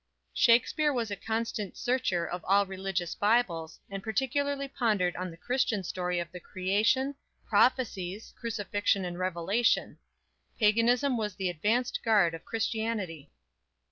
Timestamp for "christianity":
12.45-13.29